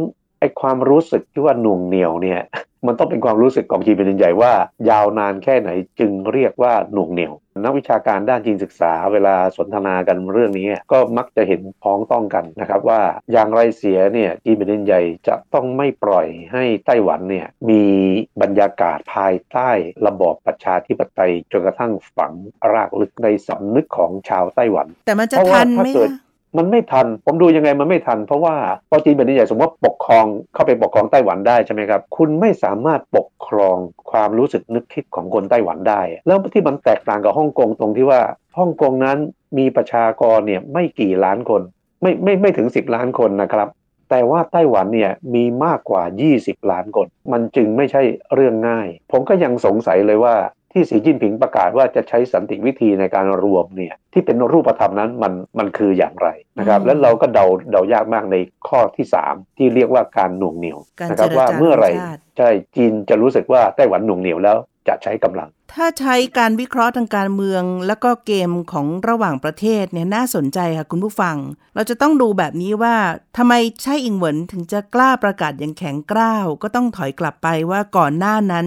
[0.41, 2.41] ไอ้ความรู้สึกที่ว่าหน่วงเหนียวเนี่ย
[2.87, 4.53] มันต้องเป็นความรู้สึกของจีนเป็นใหญ่ว่า
[4.91, 5.71] ยาวนานแค่ไหน
[6.01, 13.01] จึงเรียกว่าหน่วงเหนียว นักวิชาการด้านจีนศึกษาเวลาสนทนากันเรื่องนี้ก็มักจะเห็นพ้องต้องกันนะครับว่า
[13.33, 17.85] อย่างไรเสียเนี่ยจีนเป็นใหญ่จะต้องไม่ปล่อยให้ไต้หวันเนี่ยมี
[18.43, 19.71] บรรยากาศภายใต้
[20.07, 22.33] ระบอบประชาธิปไตยจนกระทั่งฝัง
[22.73, 25.89] รากลึกในสำนึกของชาวไต้หวัน แต่มันจะทันไหม
[26.57, 28.55] มันไม่ทัน ผมดูยังไงมันไม่ทัน เพราะว่า
[28.91, 33.77] พอจีนแผ่นดินใหญ่สมมติว่าปกครองเข้าไปปกครองไต้หวันได้ใช่ไหมครับ คุณไม่สามารถปกครอง
[34.11, 38.21] ความรู้สึกนึกคิดของคนไต้หวันได้ แล้วที่มันแตกต่างกับฮ่องกงตรงที่ว่า
[38.59, 39.19] ฮ่องกงนั้น
[39.59, 41.63] มีประชากรเนี่ยไม่กี่ล้านคน
[42.03, 43.69] ไม่ไม่ไม่ถึง 10 ล้านคนนะครับ
[44.11, 46.03] แต่ว่าไต้หวันเนี่ยมีมากกว่า
[46.37, 48.03] 20 ล้านคน มันจึงไม่ใช่
[48.35, 50.35] เรื่องง่าย ผมก็ยังสงสัยเลยว่า
[50.79, 58.37] ที่สีจิ้นผิงประกาศว่าจะใช้สันติวิธีในการรวมเนี่ยที่เป็นรูปธรรมนั้นมันมันคืออย่างไรนะครับแล้วเราก็เดาเดายากมากใน
[58.69, 60.79] ข้อที่ 3 ที่เรียกว่าการหน่วงเหนียว
[61.11, 61.87] นะครับว่าเมื่อไร
[62.39, 64.57] ใช่จีนจะรู้สึกว่าไต้หวันหน่วงเหนียวแล้ว
[64.89, 71.37] จะใช้กำลัง ถ้าใช้การวิเคราะห์ทางการเมือง แล้วก็เกมของระหว่างประเทศเนี่ยน่าสนใจค่ะคุณผู้ฟัง
[71.75, 72.97] เราจะต้องดูแบบนี้ว่า
[73.37, 78.67] ทำไมใช่อิงเหวินถึงจะกล้าประกาศอย่างแข็งกร้าว ก็ต้องถอยกลับไปว่าก่อนหน้านั้น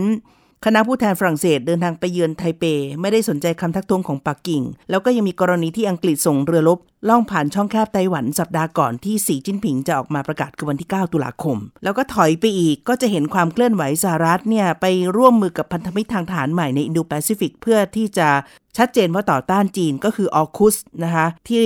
[0.66, 2.64] คณะผู้แทนฝรั่งเศสเดินทางไปเยือนไทเป
[3.02, 14.86] ไม่ได้สนใจคำทักท้วงของปักกิ่ง แล้วก็ยังมีกรณีที่อังกฤษส่งเรือรบ ล่องผ่านช่องแคบไต้หวันสัปดาห์ก่อนที่สีจิ้นผิงจะออกมาประกาศคือวันที่ 9 ตุลาคม แล้วก็ถอยไปอีกก็จะเห็นความเคลื่อนไหวสหรัฐเนี่ยไป
[15.18, 18.30] ร่วมมือกับพันธมิตรทางฐานใหม่ในอินโดแปซิฟิกเพื่อที่จะ
[18.78, 21.66] ชัดเจนว่าต่อต้านจีนก็คือ AUKUS นะคะที่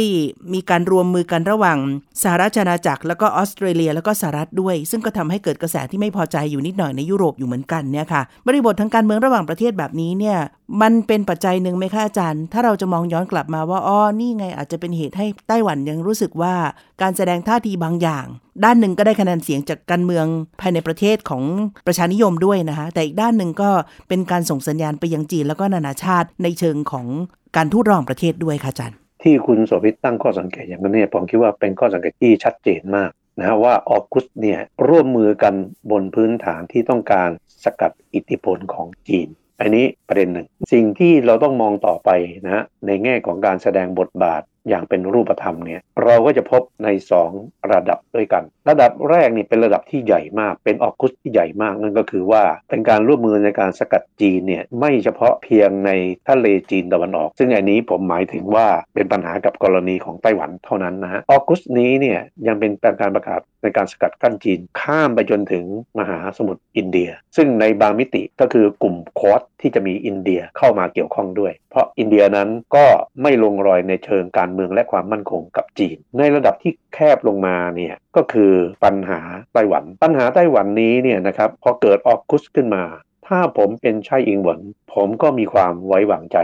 [0.53, 1.77] มีการร่วมมือกันระหว่าง
[2.21, 10.37] สหราชอาณาจักรแล้วก็ออสเตรเลีย แล้วก็สหรัฐด้วย ซึ่งก็ทำให้เกิดกระแสที่ไม่พอใจอยู่นิดหน่อยในยุโรปอยู่เหมือนกันเนี่ยค่ะบริบททางการเมืองระหว่างประเทศแบบนี้เนี่ย
[10.81, 16.55] มันเป็นปัจจัยหนึ่งไหมคะอาจารย์ ถ้าเราจะมองย้อนกลับมาว่าอ๋อนี่ไงอาจจะเป็นเหตุให้ไต้หวันยังรู้สึกว่า
[17.01, 18.25] การแสดงท่าทีบางอย่าง
[18.63, 20.25] ด้านหนึ่งก็ได้คะแนนเสียงจากการเมือง
[20.61, 21.43] ภายในประเทศของ
[21.87, 23.69] ประชานิยมด้วยนะคะแต่อีกด้านหนึ่งก็
[24.09, 27.07] เป็นการส่งสัญญาณไปยังจีนแล้วก็นานาชาติในเชิงของ
[27.55, 35.53] การทูตรองประเทศด้วยค่ะอาจารย์ที่คุณโสภิตตั้งข้อสังเกตอย่างนี้ผมคิดว่าเป็นข้อสังเกตที่ชัดเจนมากนะว่าออกุสเนี่ยร่วมมือกัน
[35.91, 37.29] บนพื้นฐานที่ต้องการ
[37.63, 39.27] สกัดอิทธิพลของจีน
[39.61, 42.09] อันนี้ประเด็นหนึ่ง สิ่งที่เราต้องมองต่อไป
[42.45, 46.87] นะในแง่ของการแสดงบทบาท อย่างเป็นรูปธรรมเนี่ยเราก็จะพบใน
[47.29, 55.91] 2 ระดับด้วยกัน ระดับแรกนี่เป็นระดับที่ใหญ่มาก เป็นออกคุสที่ใหญ่มากนั่นก็คือว่าเป็นการร่วมมือในการสกัดจีนเนี่ยไม่เฉพาะเพียงใน
[56.27, 65.65] ทะเลจีนตะวันออก ซึ่งอันนี้ผมหมายถึงว่าเป็นปัญหากับกรณีของไต้หวันเท่านั้นนะฮะออกุสนี้เนี่ยยังเป็นการประกาศ ในการสกัดกั้นจีนข้ามไปจนถึง
[65.99, 72.85] มหาสมุทรอินเดีย ซึ่งในบางมิติก็คือกลุ่มคอสที่จะมีอินเดียเข้ามาเกี่ยวข้องด้วย เพราะอินเดียนั้นก็
[73.21, 78.53] ไม่ลงรอยในเชิงการเมืองและความมั่นคงกับจีน ในระดับที่แคบลงมาเนี่ยก็คือ
[78.85, 79.19] ปัญหา
[79.53, 82.83] ไต้หวัน ปัญหาไต้หวันนี้เนี่ยนะครับพอเกิดออกคุสขึ้นมา
[83.27, 84.59] ถ้าผมเป็นชายอิงหวน
[84.93, 86.37] ผมก็มีความไว้วางใจ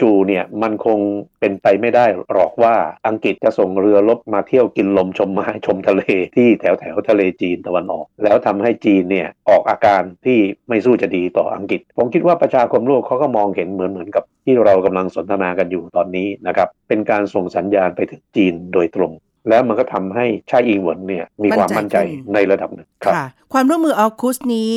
[0.00, 0.98] จู่ๆเนี่ยมันคง
[1.40, 2.74] เป็นไปไม่ได้หรอกว่า
[3.08, 6.02] อังกฤษจะส่งเรือรบมาเที่ยวกินลมชมไม้ชมทะเล
[6.36, 10.38] ที่แถวแถวทะเลจีนตะวันออก แล้วทำให้จีนเนี่ยออกอาการที่
[10.68, 19.12] ไม่สู้จะดีต่ออังกฤษ ผมคิดว่าประชาคมโลกเขาก็มองเห็นเหมือนเหมือนกับที่เรากำลังสนทนากันอยู่ตอนนี้นะครับเป็นการส่งสัญญาณไปถึงจีนโดยตรง
[19.48, 21.96] แล้วมันก็ทำให้ชาอิงหวนเนี่ยมีความมั่นใจ
[22.34, 23.14] ในระดับหนึ่งครับ
[23.52, 24.72] ความร่วมมือออคุสนี้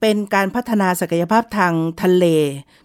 [0.00, 2.24] เป็นการพัฒนาศักยภาพทางทะเล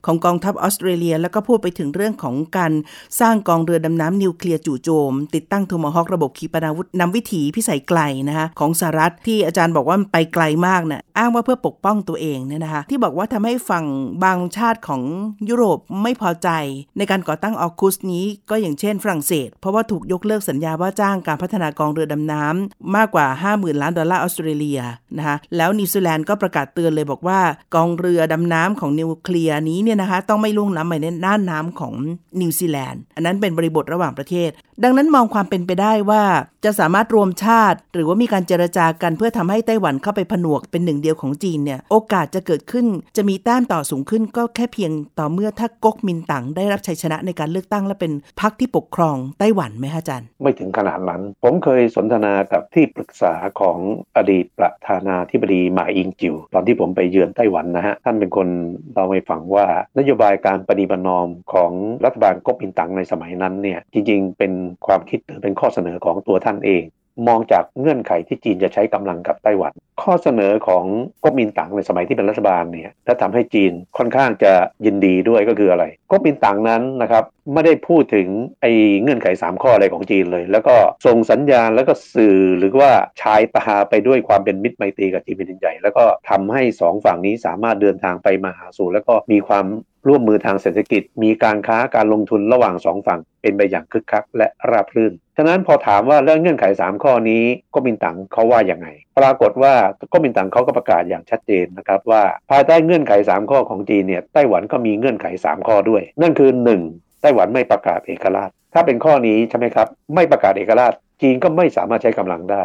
[0.06, 2.72] ของกองทัพออสเตรเลีย แล้วก็พูดไปถึงเรื่องของการ
[3.20, 13.86] สร้างกองเรือดำน้ำนิวเคลียร์จู่โจม ติดตั้งโทมฮอคระบบขีปนาวุธนำวิถีพิสัยไกลนะคะของสหรัฐที่อาจารย์บอกว่าไปไกลมากนะ่ะอ้างว่าเพื่อปกป้องตัวเองเนี่ยนะคะที่บอกว่าทำให้ฝั่ง
[14.24, 15.02] บางชาติของ
[15.50, 16.50] ยุโรปไม่พอใจ
[16.98, 24.82] ในการก่อตั้ง AUKUS นี้ก็อย่างเช่นฝรั่งเศส เพราะว่าถูกยกเลิกสัญญาว่าจ้างการพัฒนากองเรือดำน้ำมากกว่า 50,000 ล้านดอลลาร์ออสเตรเลีย
[25.18, 27.40] นะคะแล้วนิวซีแลนด์ก็ประกาศเตือนเลยบอกว่า
[27.76, 31.94] กองเรือดำน้ำของนิวเคลียร์นี้เนี่ยนะคะต้องไม่ล่วงล้ำไปในน่านน้ำของ
[32.42, 34.50] นิวซีแลนด์อันนั้นเป็นบริบทระหว่างประเทศ
[34.84, 36.24] ดังนั้นมองความเป็นไปได้ว่า
[36.66, 42.86] จะสามารถรวมชาติ หรือว่ามีการเจรจากันเพื่อทำให้ไต้หวันเข้าไปผนวกเป็นหนึ่งเดียวของจีนเนี่ยโอกาสจะเกิดขึ้น
[43.18, 51.13] จะมีแต้มต่อสูงขึ้นก็แค่เพียงต่อเมื่อถ้าก๊กมินตั๋งได้รับชัยชนะในการเลือกตั้งและเป็นพรรคที่ปกครองไต้หวันไหมฮะอาจารย์ ไม่ถึงขนาดนั้น
[51.44, 53.78] ผมเคยสนทนากับที่ปรึกษาของ
[54.18, 58.48] อดีตประธานาธิบดีหมาอิงจิว ตอนที่ผมไปเยือนไต้หวันนะฮะ ท่านเป็นคน
[58.94, 59.66] เราให้ฟังว่า
[59.98, 61.72] นโยบายการปฏิบัตินอมของ
[62.06, 64.54] รัฐบาลก๊กอินตั๋งในสมัยนั้นเนี่ยจริงๆ เป็น
[64.88, 66.84] ความคิดหรือเป็นข้อเสนอของตัวท่านเอง
[67.28, 69.72] มองจากเงื่อนไขที่จีนจะใช้กำลังกับไต้หวัน
[70.02, 70.84] ข้อเสนอของ
[71.24, 74.54] ก๊กมินตั๋งในสมัยที่เป็นรัฐบาลเนี่ยและทำให้จีนค่อนข้างจะ
[74.86, 77.24] ยินดีด้วยก็คืออะไรก๊กมินตั๋งนั้นนะครับ
[77.54, 78.28] ไม่ได้พูดถึง
[78.62, 78.72] ไอ้
[79.02, 89.66] เงื่อนไข 3 ข้ออะไรของจีนเลย แล้วก็ส่งสัญญาณแล้วก็สื่อหรือว่าชายตาไปด้วยความเป็นมิตรไมตรีกับจีนเป็นใหญ่ แล้วก็ทำให้ 2 ฝั่งนี้สามารถเดินทางไปมาหาสู่แล้วก็มีความ
[90.08, 98.88] ร่วมมือทางเศรษฐกิจ มีการค้าการลงทุนระหว่างสองฝั่งเป็นไปอย่างคึกคักและราบรื่น ฉะนั้นพอถามว่าเรื่องเงื่อนไข 3 ข้อนี้ก็มินตั๋งเขาว่าอย่างไง
[99.20, 99.74] ปรากฏว่า
[100.14, 106.50] ก็มินตั๋งเขาก็ประกาศอย่างชัดเจนนะครับว่า ภายใต้เงื่อนไข 3 ข้อของจีนเนี่ยไต้หวันก็มีเงื่อนไข 3 ข้อด้วย นั่นคือ
[106.86, 107.22] 1.
[107.22, 112.64] ไต้หวันไม่ประกาศเอกราช ถ้าเป็นข้อนี้ใช่ไหมครับ ไม่ประกาศเอกราช จีนก็ไม่สามารถใช้กำลังได้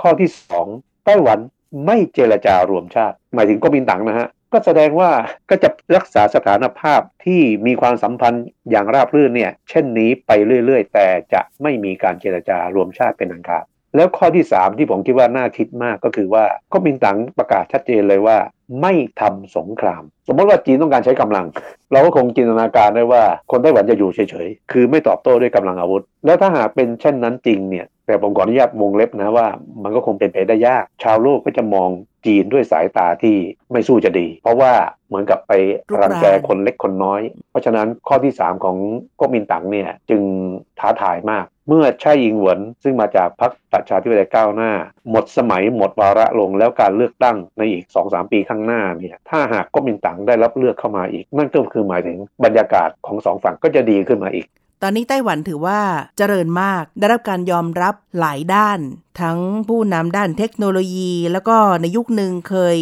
[0.00, 0.28] ข้อที่
[0.68, 1.38] 2ไต้หวัน
[1.86, 5.10] ไม่เจรจารวมชาติ หมายถึงก็มินตั๋งนะฮะ ก็แสดงว่า
[5.50, 10.30] ก็จะรักษาสถานภาพที่มีความสัมพันธ์อย่างราบรื่นเนี่ยเช่นนี้ไป
[10.64, 13.64] เรื่อย ๆ แต่จะไม่มีการเจรจารวมชาติเป็นอันขาด
[13.96, 18.38] แล้วข้อที่ 3 ที่ผมคิดว่าน่าคิดมากก็คือว่าก็มินตังประกาศชัดเจนเลยว่า
[18.80, 21.46] ไม่ทำสงคราม สมมติว่าจีนต้องการใช้กำลัง
[21.92, 29.46] เราก็คงจินตนาการได้ว่าคนไต้หวันจะอยู่เฉยๆ คือไม่ตอบโต้ด้วยกำลังอาวุธ แล้วถ้าหากเป็นเช่นนั้นจริงเนี่ย แต่ผมขออนุญาตวงเล็บนะว่า
[29.82, 31.90] มันก็คงเป็นไปได้ยาก ชาวโลกก็จะมอง
[32.26, 33.36] จีนด้วยสายตาที่
[33.72, 34.72] ไม่สู้จะดี เพราะว่า
[35.08, 35.52] เหมือนกับไป
[36.00, 38.76] รังแกคนเล็กคนน้อย เพราะฉะนั้นข้อที่ 3 ของ
[39.20, 40.22] ก๊กมินตั๋งเนี่ยจึง
[40.78, 44.72] ท้าทายมาก เมื่อไช่อิงหวนซึ่งมาจากพรรคประชาธิปไตยก้าวหน้า
[45.10, 54.46] หมดสมัยหมดวาระลงแล้วการเลือกตั้งในอีก 2-3 ปีข้างหน้าเนี่ยถ้าหากก๊กมินตั๋งได้รับเลือกเข้ามาอีก นั่นก็คือหมายถึงบรรยากาศของสองฝั่งก็จะดีขึ้นมาอีก
[54.82, 55.80] ตอนนี้ไต้หวันถือว่า
[56.18, 58.78] เจริญมากได้รับการยอมรับหลายด้าน
[59.20, 62.78] ทั้งผู้นำด้านเทคโนโลยี แล้วก็ในยุคหนึ่งเคย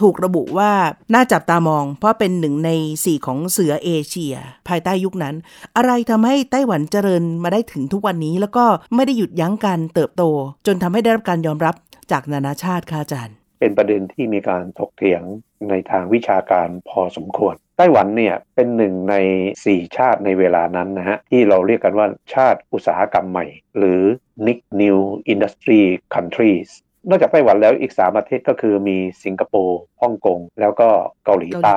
[0.00, 0.72] ถูกระบุว่า
[1.14, 2.70] น่าจับตามอง เพราะเป็นหนึ่งใน
[3.04, 4.34] สี่ของเสือเอเชีย
[4.68, 5.34] ภายใต้ยุคนั้น
[5.76, 10.22] อะไรทำให้ไต้หวันเจริญมาได้ถึงทุกวันนี้ แล้วก็ไม่ได้หยุดยั้งการเติบโต
[10.66, 11.74] จนทำให้ได้รับการยอมรับ
[12.10, 15.22] จากนานาชาติค่ะอาจารย์ เป็นประเด็นที่มีการถกเถียง
[15.68, 19.14] ในทางวิชาการพอสมควร ไต้หวันเนี่ยเป็นหนึ่งใน
[19.56, 23.46] 4 ชาติในเวลานั้นนะฮะ ที่เราเรียกกันว่าชาติอุตสาหกรรมใหม่
[23.78, 24.02] หรือ
[24.46, 24.98] NIC New
[25.32, 25.82] Industry
[26.14, 26.68] Countries
[27.08, 30.88] นอกจากไต้หวันแล้วอีก 3 ประเทศก็คือมีสิงคโปร์ฮ่องกง แล้วก็
[31.24, 31.76] เกาหลีใต้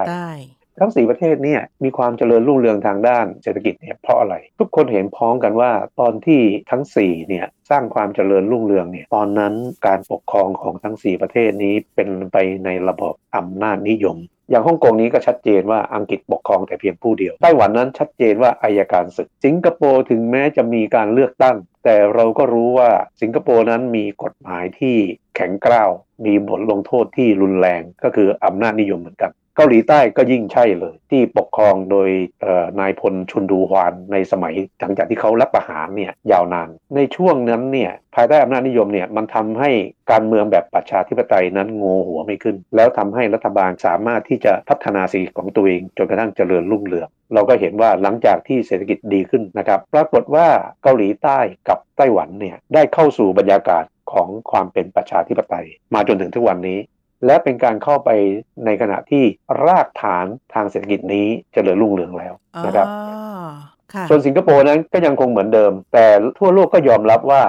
[0.80, 9.54] ทั้ง 4 ประเทศเนี่ยมีความเจริญรุ่งเรืองทางด้านเศรษฐกิจเนี่ยเพราะอะไร ทุกคนเห็นพ้องกันว่าตอนที่ทั้ง4เนี่ยสร้างความเจริญรุ่งเรืองเนี่ยตอนนั้น
[9.88, 14.18] การปกครองของทั้ง 4 ประเทศนี้เป็นไปในระบบอำนาจนิยม
[14.50, 22.90] อย่างฮ่องกงนี้ก็ชัดเจนว่าอังกฤษปกครองแต่เพียงผู้เดียวไต้หวันนั้นชัดเจนว่าอายการศึก สิงคโปร์ถึงแม้จะมีการเลือกตั้ง แต่เราก็รู้ว่า
[23.22, 24.96] สิงคโปร์นั้นมีกฎหมายที่
[25.36, 25.90] แข็งกร้าว
[26.26, 32.10] มีบทลงโทษที่รุนแรงก็คืออำนาจนิยมเหมือนกัน เกาหลีใต้ก็ยิ่งใช่เลย ที่ปกครองโดย
[32.80, 39.72] นายพลชุนดูฮวานในสมัยหลังจากที่เขารับประหารเนี่ยยาวนาน ในช่วงนั้นเนี่ยภายใต้อำนาจนิยมเนี่ยมันทำให้
[40.12, 50.48] การเมืองแบบประชาธิปไตยนั้นงอหัวไม่ขึ้น แล้วทำให้รัฐบาลสามารถที่จะพัฒนาสีของตัวเอง จนกระทั่งเจริญรุ่งเรืองเราก็เห็นว่าหลังจากที่เศรษฐกิจดีขึ้นนะครับปรากฏว่า
[50.84, 56.80] เกาหลีใต้กับไต้หวันเนี่ยได้เข้าสู่บรรยากาศของความเป็นประชาธิปไตย มาจนถึงทุกวันนี้
[57.26, 58.10] และเป็นการเข้าไป
[58.66, 59.24] ในขณะที่
[59.66, 62.34] รากฐานทางเศรษฐกิจนี้เจริญรุ่งเรืองแล้ว
[62.66, 62.88] นะครับ
[64.10, 67.44] ส่วนสิงคโปร์นั้นก็ยังคงเหมือนเดิม แต่ทั่วโลกก็ยอมรับว่า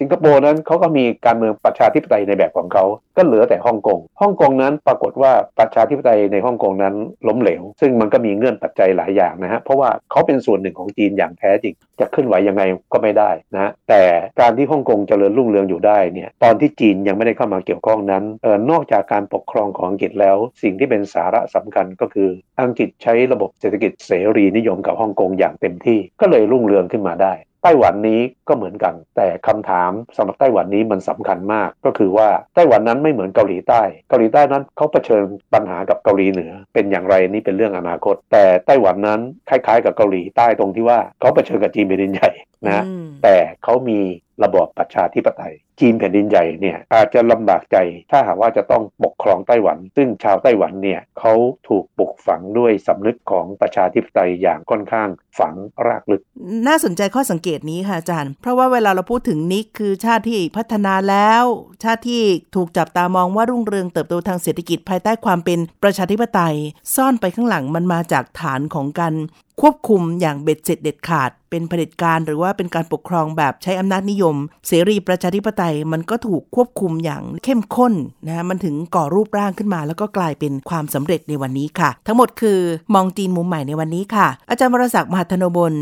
[0.00, 2.84] สิงคโปร์นั้นเขาก็มีการเมืองประชาธิปไตยในแบบของเขา
[3.16, 6.94] ก็เหลือแต่ฮ่องกง ฮ่องกงนั้นปรากฏว่าประชาธิปไตยในฮ่องกงนั้น
[7.28, 14.02] ล้มเหลว ซึ่งมันก็มีเงื่อนปัจจัยหลายอย่างนะฮะ เพราะว่าเขาเป็นส่วนหนึ่งของจีนอย่างแท้จริง จะขึ้นไหวยังไงก็ไม่ได้นะ แต่
[14.40, 22.28] การที่ฮ่องกงเจริญรุ่งเรืองอยู่ได้เนี่ย ตอนที่จีนยังไม่ได้เข้ามาเกี่ยวข้องนั้น เออนอกจากการปกครองของอังกฤษแล้ว สิ่งที่เป็นสาระสำคัญก็คือ
[22.62, 27.34] อังกฤษใช้ระบบเศรษฐกิจเสรีนิยมกับฮ่องกงอย่างเต็มที่ ก็เลยรุ่งเรืองขึ้นมาได้
[27.66, 35.22] ต้หวันนี้ก็เหมือนกัน แต่คำถามสำหรับไต้หวันนี้มันสำคัญมาก ก็คือว่าไต้หวันนั้นไม่เหมือนเกาหลีใต้ เกาหลีใต้นั้นเขาเผชิญ
[35.54, 42.30] ปัญหากับเกาหลีเหนือ เป็นอย่างไรนี่เป็นเรื่องอนาคต แต่ไต้หวันนั้นคล้ายๆ กับเกาหลีใต้ตรงที่ว่าเขาเผชิญกับจีนแผ่นดินใหญ่
[42.68, 42.84] นะ
[43.22, 44.00] แต่เขามี
[44.44, 47.76] ระบอบประชาธิปไตย จีนแผ่นดินใหญ่เนี่ยอาจจะลำบากใจ
[48.10, 51.34] ถ้าหากว่าจะต้องปกครองไต้หวัน ซึ่งชาวไต้หวันเนี่ยเขา
[51.68, 55.54] ถูกปลุกฝังด้วยสำนึกของประชาธิปไตยอย่างค่อนข้างฝัง
[55.86, 56.22] รากลึก
[56.66, 61.44] น่าสนใจข้อสังเกตนี้ค่ะอาจารย์ เพราะว่าเวลาเราพูดถึงนิกคือชาติที่พัฒนาแล้ว
[61.82, 62.22] ชาติที่
[62.56, 66.56] ถูกจับตามองว่ารุ่งเรืองเติบโตทางเศรษฐกิจภายใต้ความเป็นประชาธิปไตย
[66.94, 69.14] ซ่อนไปข้างหลังมันมาจากฐานของการ
[69.62, 77.94] ควบคุมอย่างเบ็ดเสร็จเด็ดขาด เป็นเผด็จการหรือว่าเป็นการปกครองแบบใช้อำนาจนิยม เสรีประชาธิปไตยมันก็ถูกควบคุมอย่างเข้มข้น
[78.26, 82.58] นะมันถึงก่อรูปร่างขึ้นมา แล้วก็กลายเป็นความสำเร็จในวันนี้ค่ะ ทั้งหมดคือ
[82.94, 85.72] มองจีนมุมใหม่ในวันนี้ค่ะ อาจารย์วรศักดิ์มหาธนบล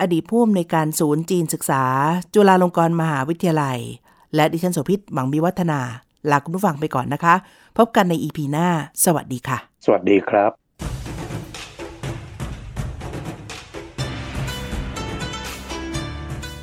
[0.00, 1.82] อดีตผู้อำนวยการศูนย์จีนศึกษา
[2.34, 3.78] จุฬาลงกรณ์มหาวิทยาลัย
[4.34, 5.80] และดิฉันโสภิตหวังมีวัฒนา
[6.30, 7.34] ลาคุณผู้ฟังไปก่อนนะคะ
[7.76, 8.68] พบกันในอีพีหน้า
[9.04, 10.65] สวัสดีค่ะ สวัสดีครับ